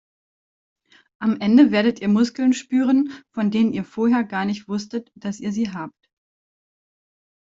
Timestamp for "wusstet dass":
4.67-5.39